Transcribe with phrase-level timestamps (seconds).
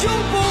[0.00, 0.49] 就不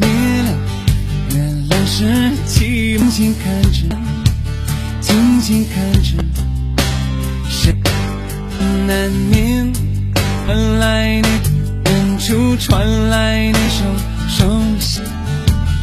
[0.00, 0.08] 灭
[0.42, 0.58] 了，
[1.34, 2.30] 原来是。
[2.46, 3.78] 静静看着，
[5.00, 6.24] 静静看着，
[7.48, 7.74] 谁
[8.86, 9.72] 难免。
[10.46, 11.28] 传来那
[11.90, 13.84] 远处传来那首
[14.28, 15.00] 熟悉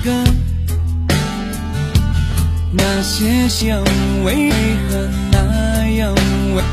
[0.03, 0.23] 歌，
[2.71, 3.83] 那些香
[4.23, 4.51] 味为
[4.89, 6.13] 何那样
[6.55, 6.63] 味？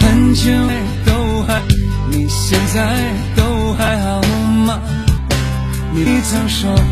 [0.00, 0.50] 很久。
[2.22, 4.20] 你现在都还好
[4.64, 4.80] 吗？
[5.92, 6.82] 你曾说过